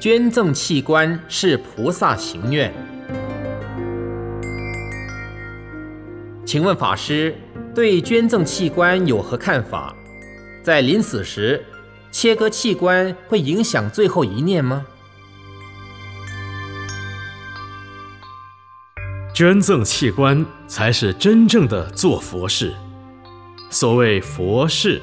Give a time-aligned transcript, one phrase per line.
[0.00, 2.72] 捐赠器官是菩萨行愿。
[6.46, 7.36] 请问法师
[7.74, 9.94] 对捐赠器官有何看法？
[10.62, 11.62] 在临死时
[12.10, 14.86] 切割器官会影响最后一念吗？
[19.34, 22.74] 捐赠器官才是真正的做佛事。
[23.68, 25.02] 所谓佛事，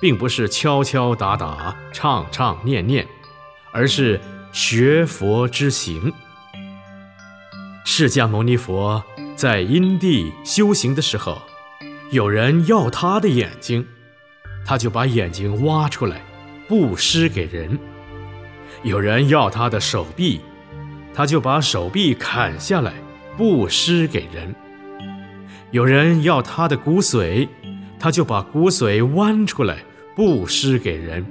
[0.00, 3.04] 并不是敲敲打打、唱唱念念，
[3.72, 4.20] 而是
[4.52, 6.12] 学佛之行。
[7.84, 9.02] 释迦牟尼佛
[9.36, 11.40] 在因地修行的时候，
[12.10, 13.86] 有人要他的眼睛，
[14.64, 16.20] 他就把眼睛挖出来，
[16.68, 17.78] 布施给人；
[18.82, 20.40] 有人要他的手臂，
[21.14, 22.92] 他就把手臂砍下来，
[23.36, 24.52] 布施给人；
[25.70, 27.48] 有人要他的骨髓。
[28.00, 29.78] 他就把骨髓剜出来
[30.14, 31.26] 布施给人。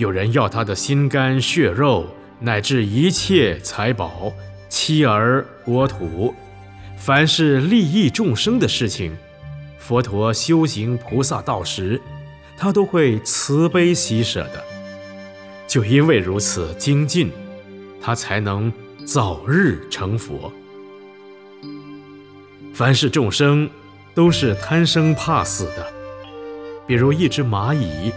[0.00, 2.06] 有人要他的心肝血肉，
[2.38, 4.32] 乃至一切财宝、
[4.70, 6.34] 妻儿、国土，
[6.96, 9.14] 凡是利益众生的事情，
[9.78, 12.00] 佛陀修行菩萨道时，
[12.56, 14.64] 他都会慈悲喜舍的。
[15.68, 17.30] 就因为如此精进，
[18.00, 18.72] 他才能
[19.04, 20.50] 早日成佛。
[22.72, 23.68] 凡是众生。
[24.12, 25.86] 都是贪生怕死的，
[26.84, 28.12] 比如一只蚂蚁，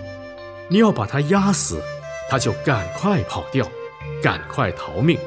[0.74, 1.80] 你要把它压死，
[2.28, 3.64] 它就赶快跑掉，
[4.24, 5.20] 赶快逃命。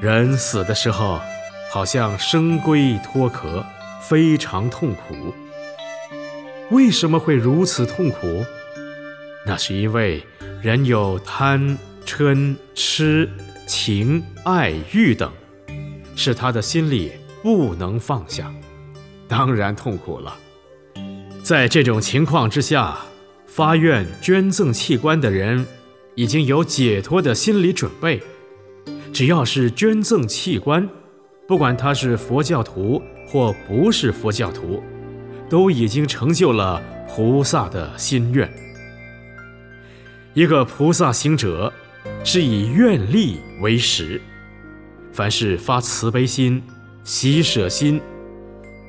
[0.00, 1.20] 人死的时候，
[1.70, 3.64] 好像生龟脱壳，
[4.02, 5.32] 非常痛苦。
[6.72, 8.44] 为什么会如此痛苦？
[9.46, 10.26] 那是因为
[10.60, 13.30] 人有贪、嗔、痴、
[13.64, 15.30] 情、爱、欲等，
[16.16, 17.12] 使他的心里
[17.44, 18.52] 不能放下。
[19.28, 20.36] 当然痛苦了。
[21.44, 22.98] 在这种情况之下，
[23.54, 25.64] 发愿捐赠器官的人
[26.16, 28.20] 已经有解脱的心理准备。
[29.12, 30.88] 只要是捐赠器官，
[31.46, 34.82] 不管他是佛教徒或不是佛教徒，
[35.48, 38.52] 都已经成就了菩萨的心愿。
[40.32, 41.72] 一个菩萨行者
[42.24, 44.20] 是以愿力为食，
[45.12, 46.60] 凡是发慈悲心、
[47.04, 48.00] 喜舍心。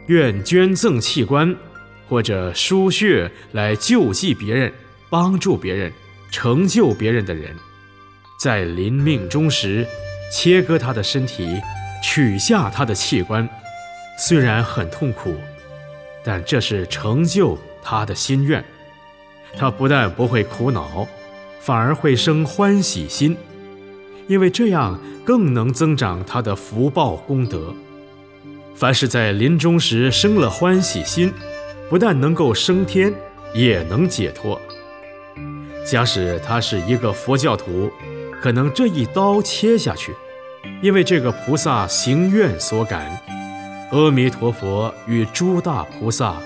[0.08, 1.56] 愿捐赠器官
[2.08, 4.72] 或者输血来救济别人、
[5.10, 5.92] 帮助别人、
[6.32, 7.56] 成就别人的人，
[8.40, 9.88] 在临命终时
[10.32, 11.62] 切割他的身体，
[12.04, 13.48] 取下他的器官，
[14.18, 15.36] 虽然很痛苦，
[16.24, 18.64] 但这是成就他的心愿。
[19.58, 21.08] 他不但不会苦恼，
[21.62, 23.38] 反而会生欢喜心，
[24.28, 27.74] 因为这样更能增长他的福报功德。
[28.76, 31.32] 凡是在临终时生了欢喜心，
[31.90, 33.14] 不但能够升天，
[33.54, 34.60] 也能解脱。
[35.86, 37.92] 假使他是一个佛教徒，
[38.42, 40.14] 可能这一刀切下去，
[40.82, 43.22] 因为这个菩萨行愿所感，
[43.92, 46.38] 阿弥陀佛与诸大菩萨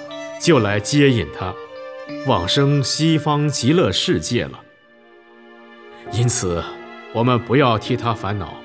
[0.41, 1.53] 就来接引他，
[2.28, 4.59] 往生西方极乐世界了。
[6.11, 6.61] 因此，
[7.13, 8.55] 我们不要替他烦恼。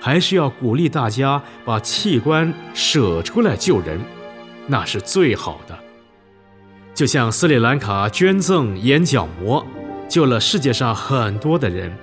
[0.00, 4.00] 还是要鼓励大家把器官舍出来救人，
[4.68, 5.76] 那是最好的。
[6.98, 9.64] 就像斯里兰卡捐赠眼角膜，
[10.08, 11.96] 救了世界上很多的人，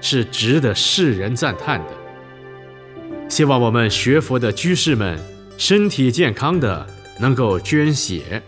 [0.00, 3.28] 是值得世人赞叹的。
[3.28, 5.18] 希望我们学佛的居士们
[5.58, 6.86] 身体健康的，
[7.18, 8.40] 能够捐血，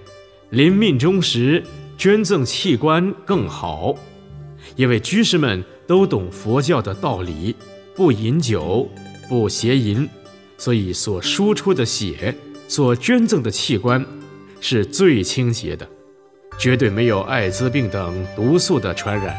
[0.51, 1.65] 临命终时
[1.97, 3.97] 捐赠器官更好，
[4.77, 7.57] 因为居士们都懂佛教的道理。
[7.97, 8.89] 不饮酒，
[9.29, 10.09] 不邪淫，
[10.59, 12.37] 所以所输出的血，
[12.69, 14.07] 所捐赠的器官，
[14.61, 15.89] 是最清洁的，
[16.59, 19.37] 绝对没有艾滋病等毒素的传染。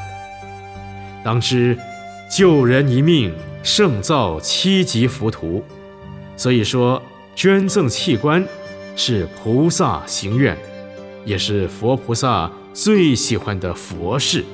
[1.24, 1.78] 当知
[2.30, 5.64] 救人一命，胜造七级浮屠。
[6.38, 7.02] 所以说
[7.36, 8.46] 捐赠器官
[8.96, 10.58] 是菩萨行愿，
[11.26, 14.46] 也是佛菩萨最喜欢的佛事。